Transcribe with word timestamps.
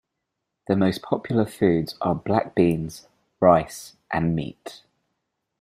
The 0.65 0.75
most 0.75 1.03
popular 1.03 1.45
foods 1.45 1.95
are 2.01 2.15
black 2.15 2.55
beans, 2.55 3.07
rice, 3.39 3.97
and 4.09 4.35
meat. 4.35 4.81